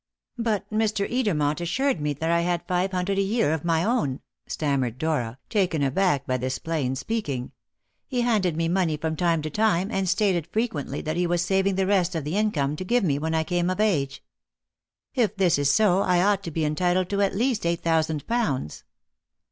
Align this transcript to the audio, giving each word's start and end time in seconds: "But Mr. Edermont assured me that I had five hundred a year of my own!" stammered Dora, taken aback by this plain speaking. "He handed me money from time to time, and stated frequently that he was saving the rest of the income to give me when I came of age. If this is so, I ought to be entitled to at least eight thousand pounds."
"But 0.39 0.67
Mr. 0.71 1.07
Edermont 1.07 1.61
assured 1.61 2.01
me 2.01 2.13
that 2.13 2.31
I 2.31 2.41
had 2.41 2.65
five 2.67 2.91
hundred 2.91 3.19
a 3.19 3.21
year 3.21 3.53
of 3.53 3.63
my 3.63 3.83
own!" 3.83 4.19
stammered 4.47 4.97
Dora, 4.97 5.37
taken 5.47 5.83
aback 5.83 6.25
by 6.25 6.37
this 6.37 6.57
plain 6.57 6.95
speaking. 6.95 7.51
"He 8.07 8.21
handed 8.21 8.57
me 8.57 8.67
money 8.67 8.97
from 8.97 9.15
time 9.15 9.43
to 9.43 9.51
time, 9.51 9.91
and 9.91 10.09
stated 10.09 10.47
frequently 10.47 11.01
that 11.01 11.17
he 11.17 11.27
was 11.27 11.43
saving 11.45 11.75
the 11.75 11.85
rest 11.85 12.15
of 12.15 12.23
the 12.23 12.35
income 12.35 12.75
to 12.77 12.83
give 12.83 13.03
me 13.03 13.19
when 13.19 13.35
I 13.35 13.43
came 13.43 13.69
of 13.69 13.79
age. 13.79 14.23
If 15.13 15.35
this 15.35 15.59
is 15.59 15.69
so, 15.71 15.99
I 15.99 16.19
ought 16.19 16.41
to 16.45 16.49
be 16.49 16.65
entitled 16.65 17.07
to 17.11 17.21
at 17.21 17.35
least 17.35 17.63
eight 17.63 17.83
thousand 17.83 18.25
pounds." 18.25 18.83